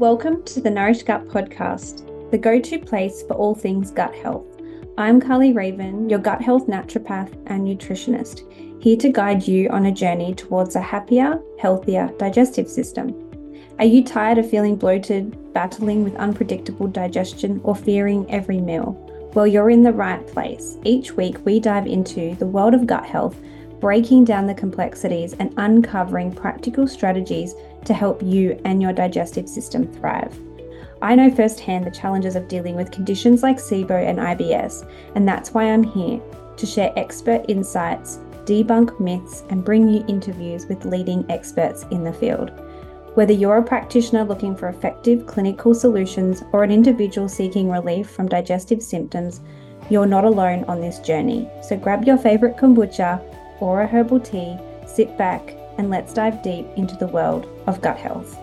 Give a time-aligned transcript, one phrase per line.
[0.00, 4.46] Welcome to the Nourished Gut podcast, the go to place for all things gut health.
[4.96, 8.50] I'm Karly Raven, your gut health naturopath and nutritionist,
[8.82, 13.14] here to guide you on a journey towards a happier, healthier digestive system.
[13.78, 18.92] Are you tired of feeling bloated, battling with unpredictable digestion, or fearing every meal?
[19.34, 20.78] Well, you're in the right place.
[20.82, 23.36] Each week, we dive into the world of gut health,
[23.80, 27.54] breaking down the complexities and uncovering practical strategies
[27.84, 30.38] to help you and your digestive system thrive.
[31.02, 35.54] I know firsthand the challenges of dealing with conditions like SIBO and IBS, and that's
[35.54, 36.20] why I'm here
[36.56, 42.12] to share expert insights, debunk myths, and bring you interviews with leading experts in the
[42.12, 42.52] field.
[43.14, 48.28] Whether you're a practitioner looking for effective clinical solutions or an individual seeking relief from
[48.28, 49.40] digestive symptoms,
[49.88, 51.48] you're not alone on this journey.
[51.62, 53.20] So grab your favorite kombucha
[53.60, 54.56] or a herbal tea,
[54.86, 58.36] sit back, and let's dive deep into the world of gut health.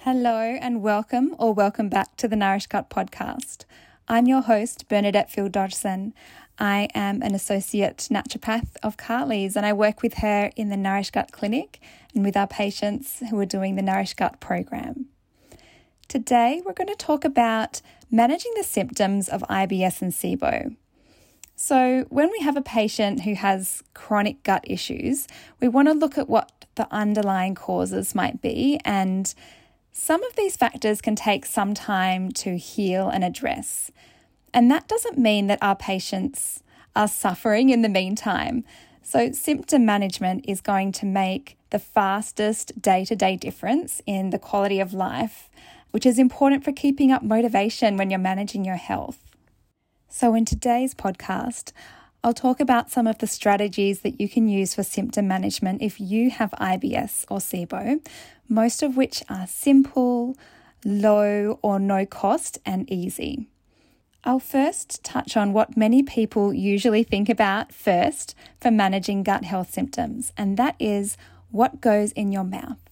[0.00, 3.64] Hello, and welcome or welcome back to the Nourished Gut podcast.
[4.06, 6.12] I'm your host, Bernadette Field Dodgson.
[6.58, 11.14] I am an associate naturopath of Karly's, and I work with her in the Nourished
[11.14, 11.80] Gut Clinic
[12.14, 15.06] and with our patients who are doing the Nourished Gut program.
[16.06, 20.76] Today, we're going to talk about managing the symptoms of IBS and SIBO.
[21.56, 25.28] So, when we have a patient who has chronic gut issues,
[25.60, 29.32] we want to look at what the underlying causes might be, and
[29.92, 33.90] some of these factors can take some time to heal and address.
[34.54, 36.62] And that doesn't mean that our patients
[36.96, 38.64] are suffering in the meantime.
[39.02, 44.38] So, symptom management is going to make the fastest day to day difference in the
[44.38, 45.49] quality of life
[45.90, 49.18] which is important for keeping up motivation when you're managing your health.
[50.08, 51.72] So, in today's podcast,
[52.22, 55.98] I'll talk about some of the strategies that you can use for symptom management if
[55.98, 58.06] you have IBS or SIBO,
[58.48, 60.36] most of which are simple,
[60.84, 63.46] low or no cost, and easy.
[64.22, 69.72] I'll first touch on what many people usually think about first for managing gut health
[69.72, 71.16] symptoms, and that is
[71.50, 72.89] what goes in your mouth.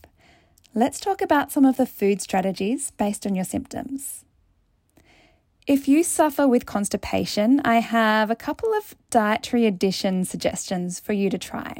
[0.78, 4.24] Let's talk about some of the food strategies based on your symptoms.
[5.66, 11.30] If you suffer with constipation, I have a couple of dietary addition suggestions for you
[11.30, 11.78] to try.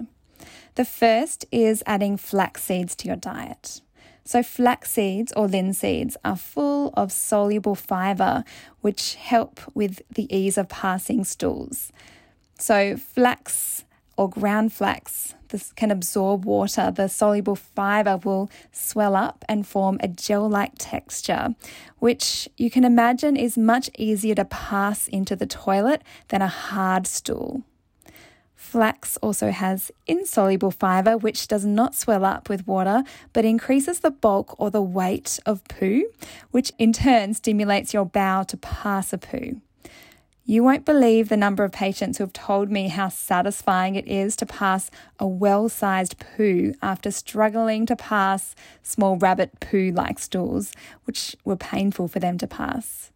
[0.75, 3.82] The first is adding flax seeds to your diet.
[4.25, 8.42] So, flax seeds or linseeds are full of soluble fiber,
[8.81, 11.92] which help with the ease of passing stools.
[12.58, 13.84] So, flax
[14.16, 19.98] or ground flax this can absorb water, the soluble fiber will swell up and form
[20.03, 21.54] a gel like texture,
[21.98, 27.06] which you can imagine is much easier to pass into the toilet than a hard
[27.06, 27.62] stool.
[28.54, 34.10] Flax also has insoluble fiber, which does not swell up with water but increases the
[34.10, 36.04] bulk or the weight of poo,
[36.50, 39.60] which in turn stimulates your bowel to pass a poo.
[40.50, 44.34] You won't believe the number of patients who have told me how satisfying it is
[44.36, 50.72] to pass a well sized poo after struggling to pass small rabbit poo like stools,
[51.04, 53.10] which were painful for them to pass.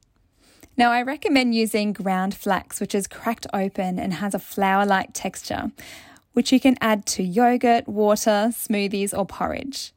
[0.77, 5.15] Now, I recommend using ground flax, which is cracked open and has a flour like
[5.15, 5.73] texture,
[6.35, 9.95] which you can add to yogurt, water, smoothies, or porridge.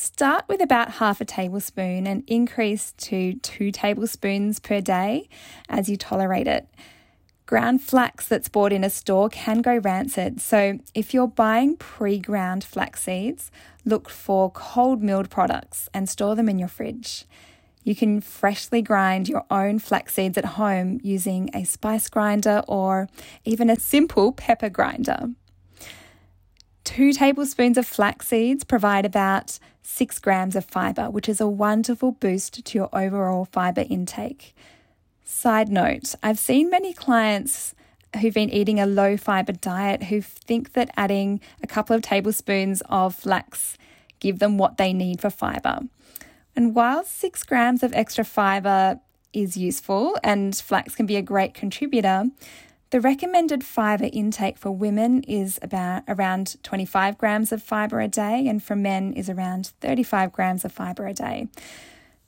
[0.00, 5.28] Start with about half a tablespoon and increase to two tablespoons per day
[5.68, 6.68] as you tolerate it.
[7.46, 12.20] Ground flax that's bought in a store can go rancid, so if you're buying pre
[12.20, 13.50] ground flax seeds,
[13.84, 17.24] look for cold milled products and store them in your fridge.
[17.82, 23.08] You can freshly grind your own flax seeds at home using a spice grinder or
[23.44, 25.30] even a simple pepper grinder.
[26.98, 32.10] Two tablespoons of flax seeds provide about six grams of fiber, which is a wonderful
[32.10, 34.52] boost to your overall fiber intake.
[35.22, 37.72] Side note I've seen many clients
[38.20, 42.82] who've been eating a low fiber diet who think that adding a couple of tablespoons
[42.88, 43.78] of flax
[44.18, 45.82] give them what they need for fiber.
[46.56, 48.98] And while six grams of extra fiber
[49.32, 52.24] is useful and flax can be a great contributor,
[52.90, 58.46] the recommended fiber intake for women is about around 25 grams of fiber a day,
[58.48, 61.48] and for men is around 35 grams of fiber a day.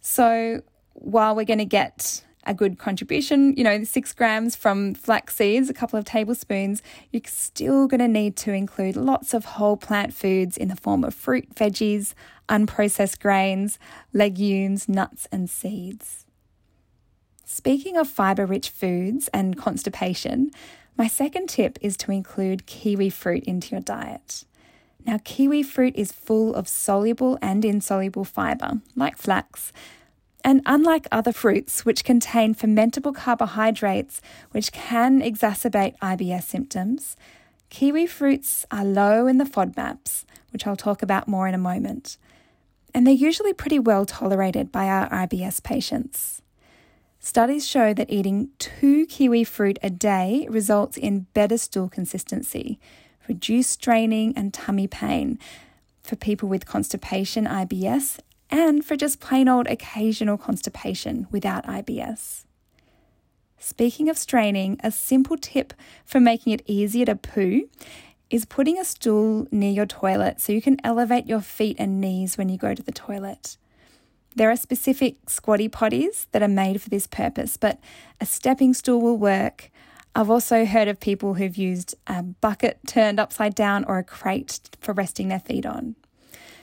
[0.00, 0.62] So
[0.92, 5.70] while we're going to get a good contribution, you know, six grams from flax seeds,
[5.70, 10.12] a couple of tablespoons, you're still going to need to include lots of whole plant
[10.12, 12.14] foods in the form of fruit, veggies,
[12.48, 13.78] unprocessed grains,
[14.12, 16.26] legumes, nuts, and seeds.
[17.52, 20.52] Speaking of fiber rich foods and constipation,
[20.96, 24.44] My second tip is to include kiwi fruit into your diet.
[25.04, 29.72] Now, kiwi fruit is full of soluble and insoluble fibre, like flax,
[30.44, 34.20] and unlike other fruits, which contain fermentable carbohydrates,
[34.52, 37.16] which can exacerbate IBS symptoms,
[37.68, 42.16] kiwi fruits are low in the FODMAPs, which I'll talk about more in a moment.
[42.94, 46.42] And they're usually pretty well tolerated by our IBS patients.
[47.22, 52.80] Studies show that eating two kiwi fruit a day results in better stool consistency,
[53.28, 55.38] reduced straining and tummy pain
[56.02, 62.46] for people with constipation, IBS, and for just plain old occasional constipation without IBS.
[63.58, 65.74] Speaking of straining, a simple tip
[66.06, 67.68] for making it easier to poo
[68.30, 72.38] is putting a stool near your toilet so you can elevate your feet and knees
[72.38, 73.58] when you go to the toilet.
[74.36, 77.80] There are specific squatty potties that are made for this purpose, but
[78.20, 79.70] a stepping stool will work.
[80.14, 84.60] I've also heard of people who've used a bucket turned upside down or a crate
[84.80, 85.96] for resting their feet on.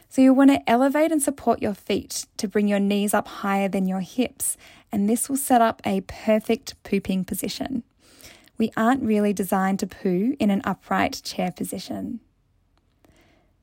[0.09, 3.67] So you want to elevate and support your feet to bring your knees up higher
[3.67, 4.57] than your hips,
[4.91, 7.83] and this will set up a perfect pooping position.
[8.57, 12.21] We aren't really designed to poo in an upright chair position.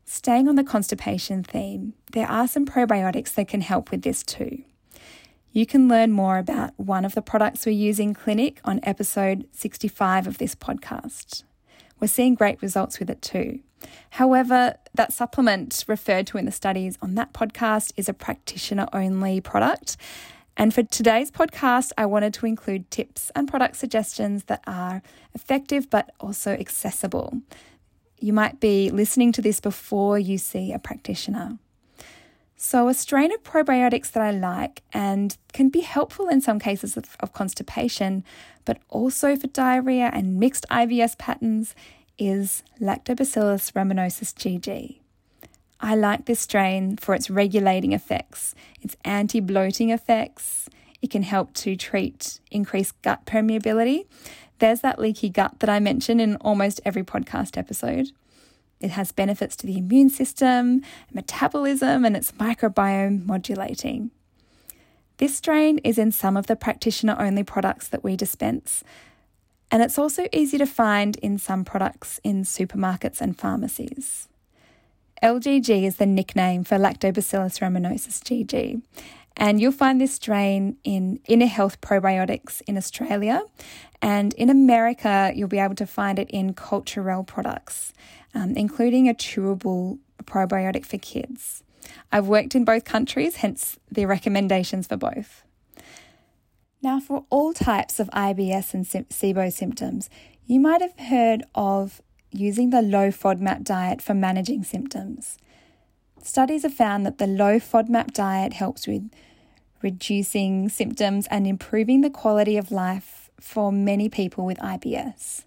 [0.06, 4.62] Staying on the constipation theme, there are some probiotics that can help with this too.
[5.52, 9.48] You can learn more about one of the products we use in clinic on episode
[9.52, 11.44] 65 of this podcast.
[12.00, 13.60] We're seeing great results with it too.
[14.10, 19.40] However, that supplement referred to in the studies on that podcast is a practitioner only
[19.40, 19.96] product.
[20.56, 25.02] And for today's podcast, I wanted to include tips and product suggestions that are
[25.34, 27.40] effective but also accessible.
[28.24, 31.58] You might be listening to this before you see a practitioner.
[32.56, 36.96] So, a strain of probiotics that I like and can be helpful in some cases
[36.96, 38.24] of, of constipation,
[38.64, 41.74] but also for diarrhea and mixed IBS patterns,
[42.16, 45.00] is Lactobacillus rhamnosus GG.
[45.80, 50.70] I like this strain for its regulating effects, its anti bloating effects.
[51.02, 54.06] It can help to treat increased gut permeability.
[54.58, 58.12] There's that leaky gut that I mention in almost every podcast episode.
[58.80, 64.10] It has benefits to the immune system, metabolism, and it's microbiome modulating.
[65.18, 68.82] This strain is in some of the practitioner only products that we dispense,
[69.70, 74.28] and it's also easy to find in some products in supermarkets and pharmacies.
[75.22, 78.82] LGG is the nickname for Lactobacillus rhamnosus GG,
[79.36, 83.42] and you'll find this strain in Inner Health Probiotics in Australia,
[84.00, 87.92] and in America, you'll be able to find it in Culturelle products,
[88.34, 91.62] um, including a chewable probiotic for kids.
[92.12, 95.42] I've worked in both countries, hence the recommendations for both.
[96.82, 100.10] Now, for all types of IBS and SIBO symptoms,
[100.46, 105.38] you might have heard of using the low FODMAP diet for managing symptoms.
[106.26, 109.10] Studies have found that the low FODMAP diet helps with
[109.82, 115.44] reducing symptoms and improving the quality of life for many people with IBS.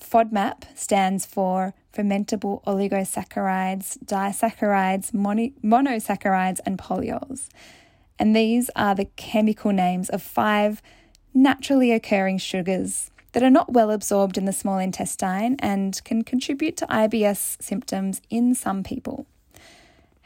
[0.00, 7.48] FODMAP stands for fermentable oligosaccharides, disaccharides, monosaccharides, and polyols
[8.18, 10.82] and these are the chemical names of five
[11.32, 16.76] naturally occurring sugars that are not well absorbed in the small intestine and can contribute
[16.76, 19.26] to IBS symptoms in some people.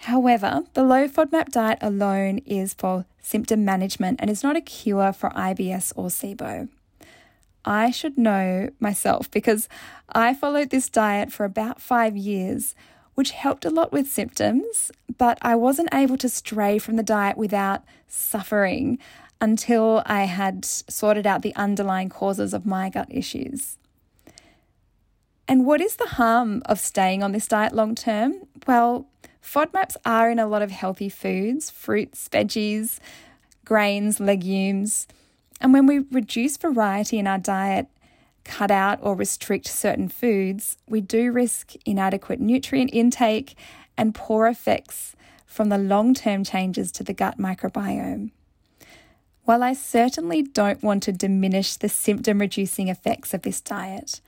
[0.03, 5.13] However, the low FODMAP diet alone is for symptom management and is not a cure
[5.13, 6.69] for IBS or SIBO.
[7.65, 9.69] I should know myself because
[10.09, 12.75] I followed this diet for about five years
[13.15, 17.37] which helped a lot with symptoms, but I wasn't able to stray from the diet
[17.37, 18.99] without suffering
[19.41, 23.77] until I had sorted out the underlying causes of my gut issues.
[25.47, 28.35] And what is the harm of staying on this diet long term?
[28.67, 29.07] Well,
[29.43, 32.99] FODMAPs are in a lot of healthy foods, fruits, veggies,
[33.65, 35.07] grains, legumes.
[35.61, 37.89] And when we reduce variety in our diet,
[38.45, 43.57] cut out or restrict certain foods, we do risk inadequate nutrient intake
[43.97, 45.15] and poor effects
[45.47, 48.31] from the long term changes to the gut microbiome.
[49.45, 54.21] While I certainly don't want to diminish the symptom reducing effects of this diet,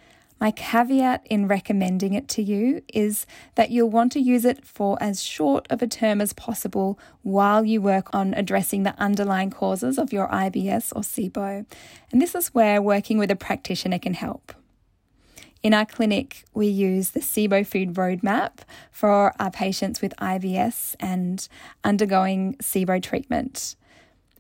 [0.45, 3.25] my caveat in recommending it to you is
[3.55, 7.65] that you'll want to use it for as short of a term as possible while
[7.65, 11.65] you work on addressing the underlying causes of your IBS or SIBO.
[12.13, 14.53] And this is where working with a practitioner can help.
[15.63, 18.59] In our clinic, we use the SIBO Food Roadmap
[18.91, 21.49] for our patients with IBS and
[21.85, 23.77] undergoing SIBO treatment.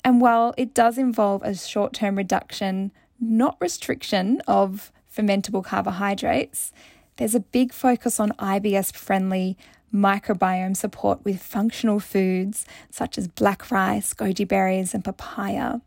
[0.04, 6.72] And while it does involve a short term reduction, not restriction, of fermentable carbohydrates,
[7.16, 9.56] there's a big focus on IBS friendly
[9.94, 15.78] microbiome support with functional foods such as black rice, goji berries, and papaya.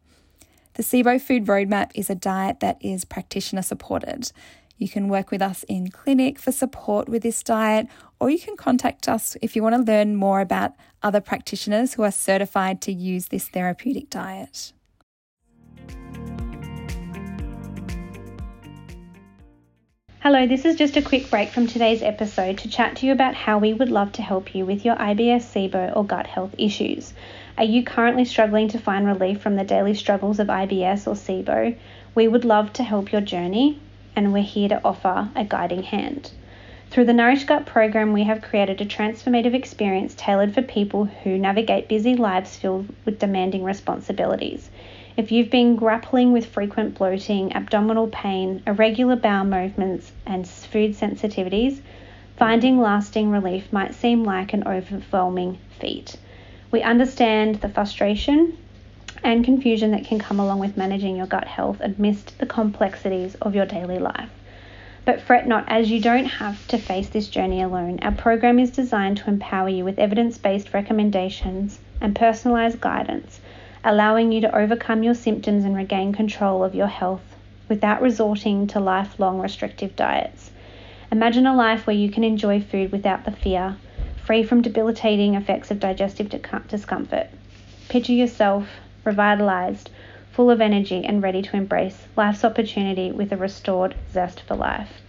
[0.76, 4.32] The SIBO Food Roadmap is a diet that is practitioner supported.
[4.78, 7.88] You can work with us in clinic for support with this diet,
[8.20, 12.04] or you can contact us if you want to learn more about other practitioners who
[12.04, 14.74] are certified to use this therapeutic diet.
[20.30, 23.34] Hello, this is just a quick break from today's episode to chat to you about
[23.34, 27.14] how we would love to help you with your IBS, SIBO, or gut health issues.
[27.58, 31.78] Are you currently struggling to find relief from the daily struggles of IBS or SIBO?
[32.14, 33.80] We would love to help your journey,
[34.18, 36.32] and we're here to offer a guiding hand.
[36.90, 41.38] Through the Nourished Gut program, we have created a transformative experience tailored for people who
[41.38, 44.70] navigate busy lives filled with demanding responsibilities.
[45.18, 51.82] If you've been grappling with frequent bloating, abdominal pain, irregular bowel movements, and food sensitivities,
[52.36, 56.18] finding lasting relief might seem like an overwhelming feat.
[56.70, 58.60] We understand the frustration
[59.24, 63.56] and confusion that can come along with managing your gut health amidst the complexities of
[63.56, 64.30] your daily life.
[65.04, 67.98] But fret not, as you don't have to face this journey alone.
[68.04, 73.40] Our program is designed to empower you with evidence based recommendations and personalised guidance
[73.84, 77.36] allowing you to overcome your symptoms and regain control of your health
[77.70, 80.52] without resorting to lifelong restrictive diets.
[81.12, 83.78] Imagine a life where you can enjoy food without the fear,
[84.26, 86.30] free from debilitating effects of digestive
[86.68, 87.28] discomfort.
[87.90, 88.68] Picture yourself
[89.04, 89.90] revitalized,
[90.32, 95.02] full of energy, and ready to embrace life's opportunity with a restored zest for life.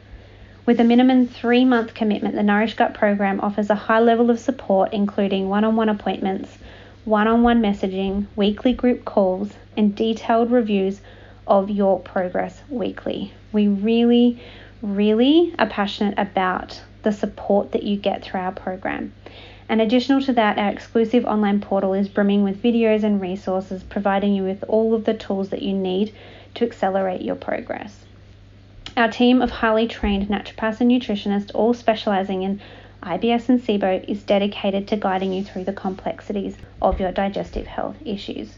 [0.64, 4.38] With a minimum three month commitment, the Nourished Gut program offers a high level of
[4.38, 6.58] support, including one on one appointments
[7.08, 11.00] one on one messaging, weekly group calls, and detailed reviews
[11.46, 13.32] of your progress weekly.
[13.50, 14.42] We really,
[14.82, 19.14] really are passionate about the support that you get through our program.
[19.70, 24.34] And additional to that, our exclusive online portal is brimming with videos and resources, providing
[24.34, 26.14] you with all of the tools that you need
[26.56, 28.04] to accelerate your progress.
[28.98, 32.60] Our team of highly trained naturopaths and nutritionists, all specializing in
[33.02, 37.96] IBS and SIBO is dedicated to guiding you through the complexities of your digestive health
[38.04, 38.56] issues.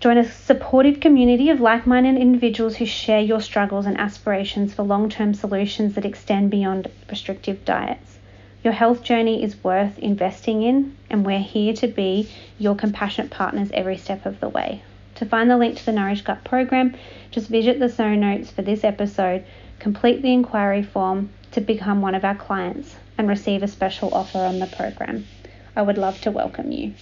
[0.00, 4.82] Join a supportive community of like minded individuals who share your struggles and aspirations for
[4.82, 8.18] long term solutions that extend beyond restrictive diets.
[8.64, 13.70] Your health journey is worth investing in, and we're here to be your compassionate partners
[13.72, 14.82] every step of the way.
[15.16, 16.96] To find the link to the Nourished Gut program,
[17.30, 19.44] just visit the show notes for this episode,
[19.78, 24.38] complete the inquiry form to become one of our clients, and receive a special offer
[24.38, 25.26] on the program.
[25.74, 26.94] I would love to welcome you.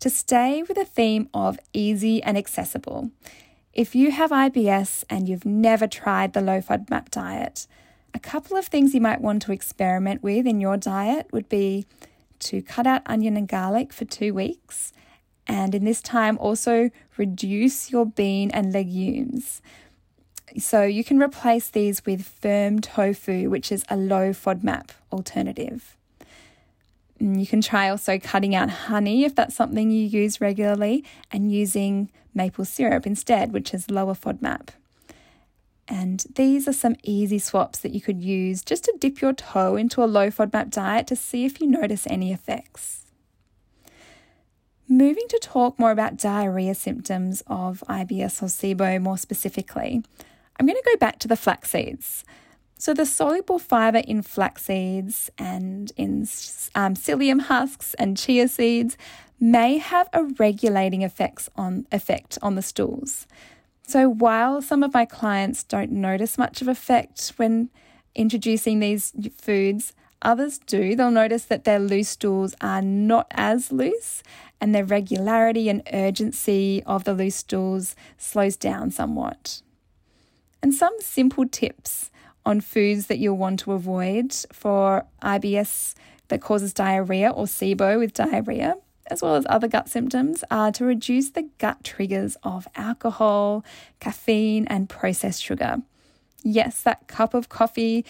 [0.00, 3.10] To stay with the theme of easy and accessible,
[3.72, 7.66] if you have IBS and you've never tried the low FODMAP diet,
[8.12, 11.86] a couple of things you might want to experiment with in your diet would be
[12.40, 14.92] to cut out onion and garlic for two weeks,
[15.46, 19.60] and in this time also reduce your bean and legumes.
[20.58, 25.96] So you can replace these with firm tofu, which is a low FODMAP alternative.
[27.20, 31.52] Mm, you can try also cutting out honey if that's something you use regularly and
[31.52, 34.68] using maple syrup instead, which is lower FODMAP.
[35.86, 39.76] And these are some easy swaps that you could use just to dip your toe
[39.76, 43.03] into a low FODMAP diet to see if you notice any effects.
[44.94, 50.04] Moving to talk more about diarrhea symptoms of IBS or SIBO more specifically,
[50.56, 52.24] I'm going to go back to the flax seeds.
[52.78, 56.28] So, the soluble fiber in flax seeds and in
[56.76, 58.96] um, psyllium husks and chia seeds
[59.40, 63.26] may have a regulating effects on effect on the stools.
[63.82, 67.68] So, while some of my clients don't notice much of effect when
[68.14, 69.92] introducing these foods,
[70.24, 70.96] others do.
[70.96, 74.22] They'll notice that their loose stools are not as loose
[74.60, 79.62] and the regularity and urgency of the loose stools slows down somewhat
[80.64, 82.10] and some simple tips
[82.46, 85.92] on foods that you'll want to avoid for IBS
[86.28, 88.76] that causes diarrhea or SIBO with diarrhea,
[89.08, 93.62] as well as other gut symptoms, are to reduce the gut triggers of alcohol,
[94.00, 95.82] caffeine, and processed sugar.
[96.42, 98.02] Yes, that cup of coffee,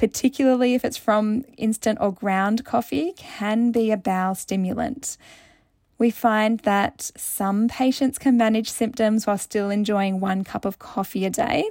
[0.00, 5.18] particularly if it's from instant or ground coffee, can be a bowel stimulant.
[5.98, 11.26] We find that some patients can manage symptoms while still enjoying one cup of coffee
[11.26, 11.68] a day.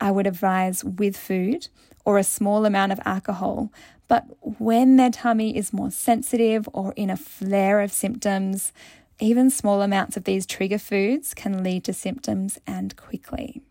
[0.00, 1.66] I would advise with food
[2.04, 3.72] or a small amount of alcohol.
[4.06, 8.72] But when their tummy is more sensitive or in a flare of symptoms,
[9.20, 13.62] Even small amounts of these trigger foods can lead to symptoms and quickly.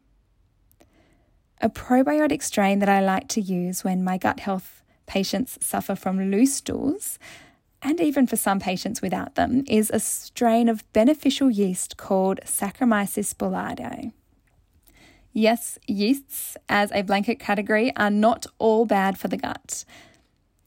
[1.59, 6.29] A probiotic strain that I like to use when my gut health patients suffer from
[6.29, 7.17] loose stools,
[7.81, 13.33] and even for some patients without them, is a strain of beneficial yeast called Saccharomyces
[13.35, 14.11] boulardii.
[15.33, 19.83] Yes, yeasts as a blanket category are not all bad for the gut.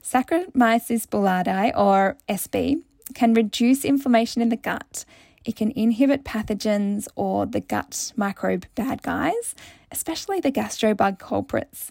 [0.03, 2.83] Saccharomyces boulardii, or SB,
[3.15, 5.05] can reduce inflammation in the gut.
[5.45, 9.55] It can inhibit pathogens or the gut microbe bad guys,
[9.91, 11.91] especially the gastrobug culprits.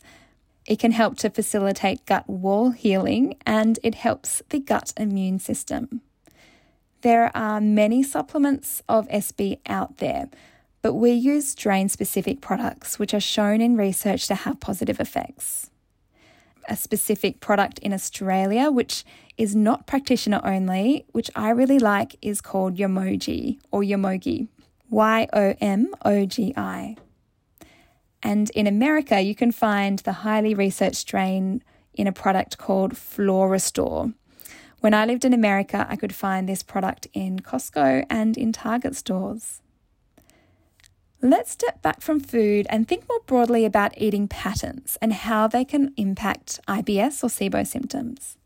[0.66, 6.02] It can help to facilitate gut wall healing and it helps the gut immune system.
[7.02, 10.30] There are many supplements of SB out there,
[10.82, 15.70] but we use strain specific products which are shown in research to have positive effects.
[16.68, 19.06] A specific product in Australia, which
[19.38, 24.50] is not practitioner only, which I really like, is called Yomogi or Yomogi,
[24.90, 26.96] Y O M O G I.
[28.22, 34.14] And in America, you can find the highly researched strain in a product called Florastor.
[34.80, 38.96] When I lived in America, I could find this product in Costco and in Target
[38.96, 39.62] stores.
[41.22, 45.66] Let's step back from food and think more broadly about eating patterns and how they
[45.66, 48.38] can impact IBS or SIBO symptoms.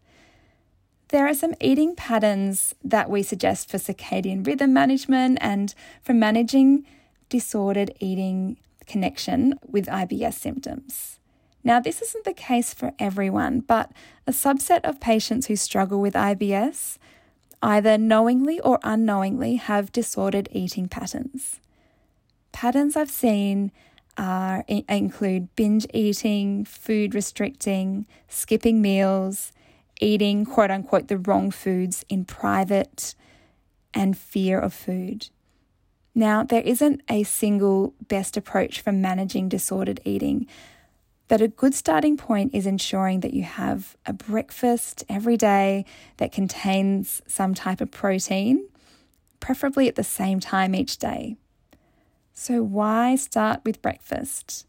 [1.09, 6.87] There are some eating patterns that we suggest for circadian rhythm management and for managing
[7.29, 11.19] disordered eating connection with IBS symptoms.
[11.63, 13.91] Now, this isn't the case for everyone, but
[14.27, 16.97] a subset of patients who struggle with IBS
[17.61, 21.61] either knowingly or unknowingly have disordered eating patterns.
[22.51, 23.71] Patterns I've seen
[24.17, 29.53] are, include binge eating, food restricting, skipping meals,
[30.01, 33.15] eating quote unquote the wrong foods in private,
[33.93, 35.29] and fear of food.
[36.15, 40.47] Now, there isn't a single best approach for managing disordered eating,
[41.27, 45.85] but a good starting point is ensuring that you have a breakfast every day
[46.17, 48.67] that contains some type of protein,
[49.39, 51.35] preferably at the same time each day.
[52.33, 54.67] So, why start with breakfast?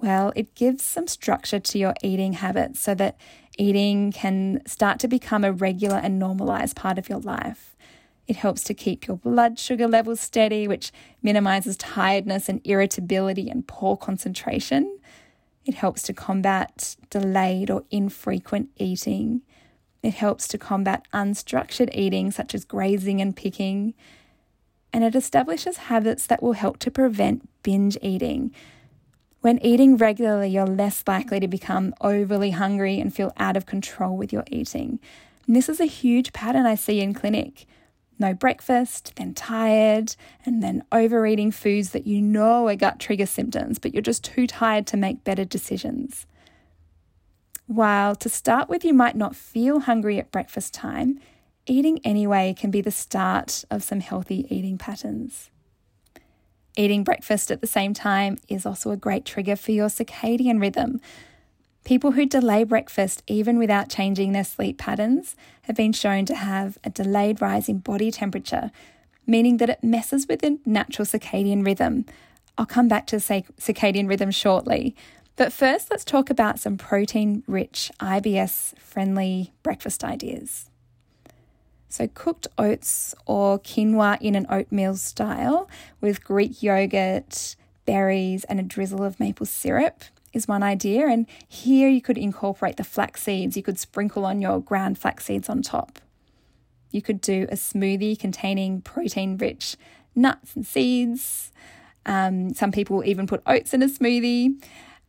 [0.00, 3.16] Well, it gives some structure to your eating habits so that
[3.56, 7.71] eating can start to become a regular and normalized part of your life.
[8.26, 13.66] It helps to keep your blood sugar levels steady, which minimizes tiredness and irritability and
[13.66, 14.98] poor concentration.
[15.64, 19.42] It helps to combat delayed or infrequent eating.
[20.02, 23.94] It helps to combat unstructured eating, such as grazing and picking.
[24.92, 28.52] And it establishes habits that will help to prevent binge eating,
[29.42, 34.16] when eating regularly, you're less likely to become overly hungry and feel out of control
[34.16, 35.00] with your eating.
[35.48, 37.66] And this is a huge pattern I see in clinic.
[38.22, 40.14] No breakfast, then tired,
[40.46, 44.46] and then overeating foods that you know are gut trigger symptoms, but you're just too
[44.46, 46.24] tired to make better decisions.
[47.66, 51.18] While to start with, you might not feel hungry at breakfast time,
[51.66, 55.50] eating anyway can be the start of some healthy eating patterns.
[56.76, 61.00] Eating breakfast at the same time is also a great trigger for your circadian rhythm.
[61.84, 66.78] People who delay breakfast, even without changing their sleep patterns, have been shown to have
[66.84, 68.70] a delayed rise in body temperature,
[69.26, 72.04] meaning that it messes with the natural circadian rhythm.
[72.56, 74.94] I'll come back to circadian rhythm shortly.
[75.34, 80.70] But first, let's talk about some protein rich, IBS friendly breakfast ideas.
[81.88, 85.68] So, cooked oats or quinoa in an oatmeal style
[86.00, 91.06] with Greek yogurt, berries, and a drizzle of maple syrup is one idea.
[91.08, 93.56] And here you could incorporate the flax seeds.
[93.56, 95.98] You could sprinkle on your ground flax seeds on top.
[96.90, 99.76] You could do a smoothie containing protein rich
[100.14, 101.52] nuts and seeds.
[102.04, 104.62] Um, some people even put oats in a smoothie.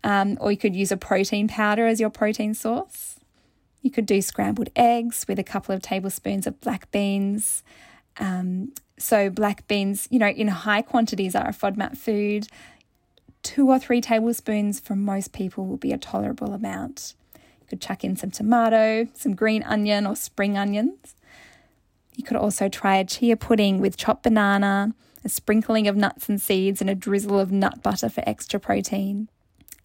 [0.04, 3.18] Um, or you could use a protein powder as your protein source.
[3.82, 7.64] You could do scrambled eggs with a couple of tablespoons of black beans.
[8.18, 12.48] Um, so, black beans, you know, in high quantities are a FODMAP food.
[13.44, 17.14] Two or three tablespoons for most people will be a tolerable amount.
[17.36, 21.16] You could chuck in some tomato, some green onion or spring onions.
[22.16, 26.42] You could also try a chia pudding with chopped banana, a sprinkling of nuts and
[26.42, 29.30] seeds, and a drizzle of nut butter for extra protein.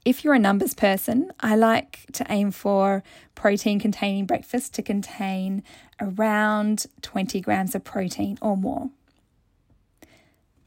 [0.04, 3.02] If you're a numbers person, I like to aim for
[3.34, 5.62] protein containing breakfast to contain
[6.00, 8.90] around 20 grams of protein or more.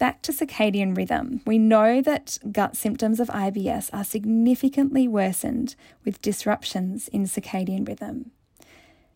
[0.01, 1.41] Back to circadian rhythm.
[1.45, 8.31] We know that gut symptoms of IBS are significantly worsened with disruptions in circadian rhythm.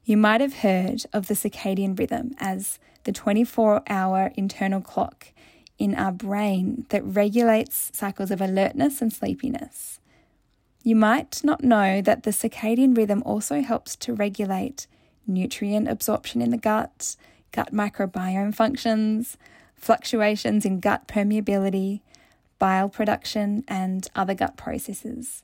[0.03, 5.29] You might have heard of the circadian rhythm as the 24 hour internal clock
[5.79, 9.99] in our brain that regulates cycles of alertness and sleepiness.
[10.83, 14.85] You might not know that the circadian rhythm also helps to regulate
[15.25, 17.15] nutrient absorption in the gut,
[17.51, 19.35] gut microbiome functions,
[19.75, 22.01] fluctuations in gut permeability,
[22.59, 25.43] bile production, and other gut processes.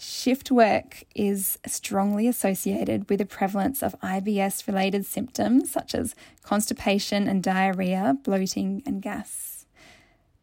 [0.00, 6.14] Shift work is strongly associated with the prevalence of IBS related symptoms such as
[6.44, 9.66] constipation and diarrhea, bloating, and gas.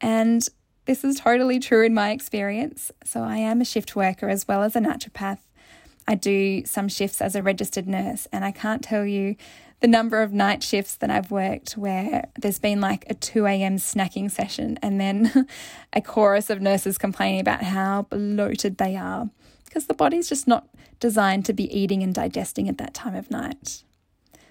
[0.01, 0.47] And
[0.85, 2.91] this is totally true in my experience.
[3.05, 5.39] So, I am a shift worker as well as a naturopath.
[6.05, 9.37] I do some shifts as a registered nurse, and I can't tell you
[9.81, 13.77] the number of night shifts that I've worked where there's been like a 2 a.m.
[13.77, 15.47] snacking session and then
[15.93, 19.29] a chorus of nurses complaining about how bloated they are
[19.65, 20.67] because the body's just not
[20.99, 23.83] designed to be eating and digesting at that time of night.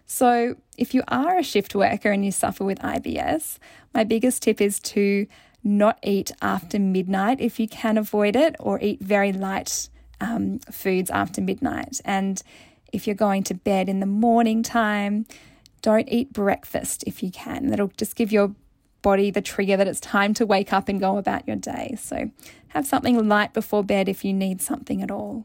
[0.06, 3.58] So, if you are a shift worker and you suffer with IBS,
[3.94, 5.26] my biggest tip is to
[5.62, 9.88] not eat after midnight if you can avoid it, or eat very light
[10.20, 12.00] um, foods after midnight.
[12.04, 12.42] And
[12.94, 15.26] if you're going to bed in the morning time,
[15.82, 17.68] don't eat breakfast if you can.
[17.68, 18.54] That'll just give your
[19.02, 21.96] body the trigger that it's time to wake up and go about your day.
[22.00, 22.30] So
[22.68, 25.44] have something light before bed if you need something at all.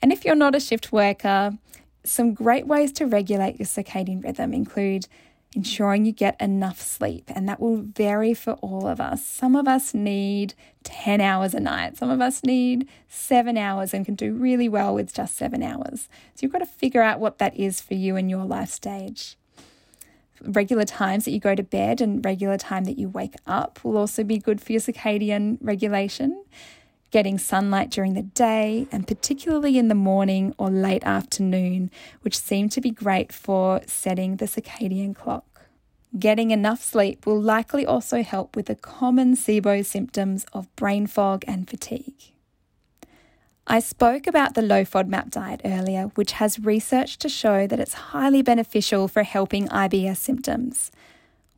[0.00, 1.58] And if you're not a shift worker,
[2.04, 5.06] some great ways to regulate your circadian rhythm include
[5.54, 9.24] ensuring you get enough sleep, and that will vary for all of us.
[9.24, 14.04] Some of us need 10 hours a night, some of us need seven hours and
[14.04, 16.08] can do really well with just seven hours.
[16.34, 19.36] So you've got to figure out what that is for you in your life stage
[20.44, 23.96] regular times that you go to bed and regular time that you wake up will
[23.96, 26.44] also be good for your circadian regulation.
[27.12, 31.90] Getting sunlight during the day and particularly in the morning or late afternoon,
[32.22, 35.66] which seem to be great for setting the circadian clock.
[36.18, 41.44] Getting enough sleep will likely also help with the common SIBO symptoms of brain fog
[41.46, 42.32] and fatigue.
[43.66, 47.94] I spoke about the low FODMAP diet earlier, which has research to show that it's
[47.94, 50.90] highly beneficial for helping IBS symptoms.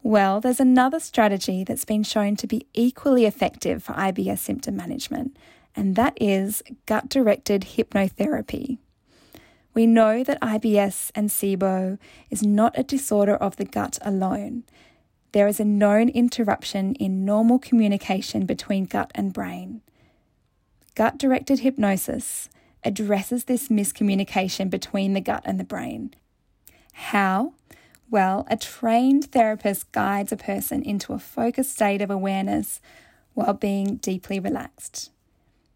[0.05, 5.35] Well, there's another strategy that's been shown to be equally effective for IBS symptom management,
[5.75, 8.77] and that is gut directed hypnotherapy.
[9.73, 14.65] We know that IBS and SIBO is not a disorder of the gut alone.
[15.33, 19.81] There is a known interruption in normal communication between gut and brain.
[20.95, 22.51] Gut directed hypnosis
[22.85, 26.13] addresses this miscommunication between the gut and the brain.
[26.93, 27.55] How?
[28.15, 32.81] Well, a trained therapist guides a person into a focused state of awareness
[33.33, 35.11] while being deeply relaxed.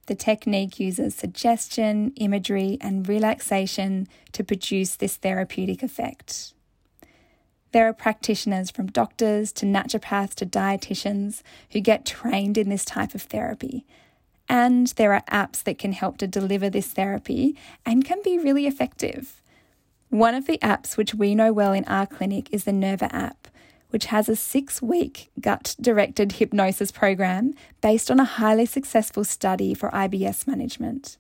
[0.06, 6.52] The technique uses suggestion, imagery, and relaxation to produce this therapeutic effect.
[7.72, 13.16] There are practitioners from doctors to naturopaths to dietitians who get trained in this type
[13.16, 13.84] of therapy
[14.48, 18.68] and there are apps that can help to deliver this therapy and can be really
[18.68, 19.42] effective.
[20.10, 23.46] One of the apps which we know well in our clinic is the Nerva app,
[23.90, 29.74] which has a six week gut directed hypnosis program based on a highly successful study
[29.74, 31.18] for IBS management.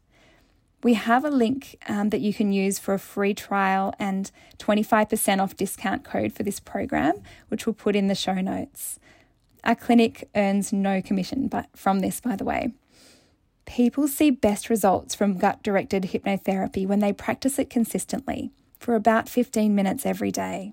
[0.82, 5.42] We have a link um, that you can use for a free trial and 25%
[5.42, 8.98] off discount code for this program, which we'll put in the show notes.
[9.64, 12.72] Our clinic earns no commission but from this, by the way.
[13.66, 19.28] People see best results from gut directed hypnotherapy when they practice it consistently for about
[19.28, 20.72] 15 minutes every day.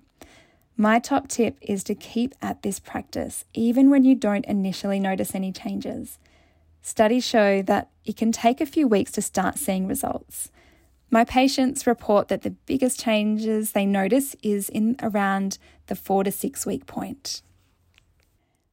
[0.77, 5.33] My top tip is to keep at this practice even when you don't initially notice
[5.33, 6.19] any changes.
[6.81, 10.51] Studies show that it can take a few weeks to start seeing results.
[11.09, 16.31] My patients report that the biggest changes they notice is in around the four to
[16.31, 17.41] six week point.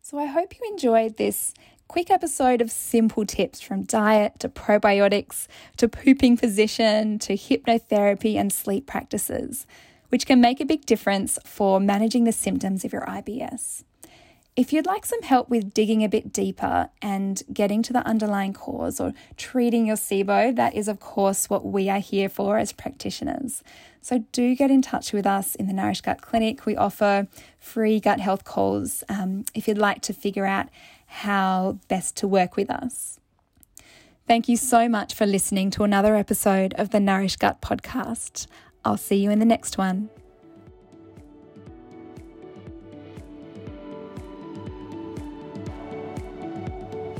[0.01, 1.55] So I hope you enjoyed this
[1.93, 8.51] quick episode of simple tips from diet to probiotics to pooping position to hypnotherapy and
[8.51, 9.67] sleep practices,
[10.09, 13.85] which can make a big difference for managing the symptoms of your IBS.
[14.57, 18.55] If you'd like some help with digging a bit deeper and getting to the underlying
[18.55, 22.73] cause or treating your SIBO, that is, of course, what we are here for as
[22.73, 23.63] practitioners.
[24.01, 26.67] So do get in touch with us in the Nourished Gut Clinic.
[26.67, 27.29] We offer
[27.61, 30.69] free gut health calls um, if you'd like to figure out
[31.13, 33.21] how best to work with us.
[34.27, 38.47] Thank you so much for listening to another episode of the Nourished Gut podcast.
[38.85, 40.09] I'll see you in the next one.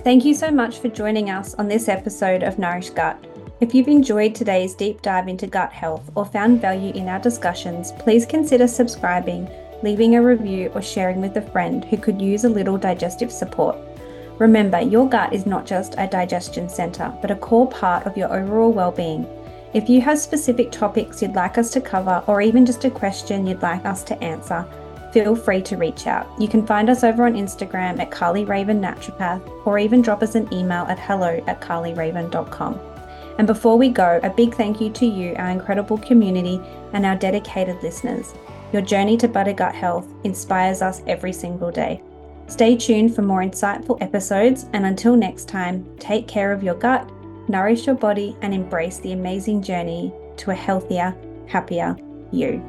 [0.03, 3.25] Thank you so much for joining us on this episode of Nourished Gut.
[3.61, 7.93] If you've enjoyed today's deep dive into gut health or found value in our discussions,
[7.93, 9.49] please consider subscribing
[9.83, 13.77] leaving a review, or sharing with a friend who could use a little digestive support.
[14.39, 18.33] Remember, your gut is not just a digestion center, but a core part of your
[18.33, 19.27] overall well-being.
[19.75, 23.47] If you have specific topics you'd like us to cover, or even just a question
[23.47, 24.67] you'd like us to answer,
[25.13, 26.27] feel free to reach out.
[26.41, 30.35] You can find us over on Instagram at Karly Raven Naturopath, or even drop us
[30.35, 32.81] an email at hello at karlyraven.com.
[33.39, 36.61] And before we go, a big thank you to you, our incredible community,
[36.93, 38.35] and our dedicated listeners.
[38.73, 42.03] Your journey to better gut health inspires us every single day.
[42.47, 47.11] Stay tuned for more insightful episodes, and until next time, take care of your gut,
[47.49, 51.15] nourish your body, and embrace the amazing journey to a healthier,
[51.47, 51.97] happier
[52.31, 52.63] you.